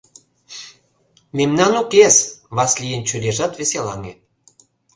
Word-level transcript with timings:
—Мемнан 1.37 1.73
укес,— 1.81 2.15
Васлийын 2.55 3.01
чурийжат 3.07 3.53
веселаҥе. 3.59 4.13